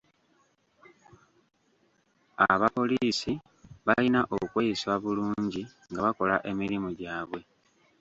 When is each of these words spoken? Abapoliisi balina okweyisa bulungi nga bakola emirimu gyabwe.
Abapoliisi 2.51 3.31
balina 3.85 4.21
okweyisa 4.37 4.91
bulungi 5.03 5.61
nga 5.89 5.99
bakola 6.05 6.35
emirimu 6.51 6.89
gyabwe. 6.99 7.41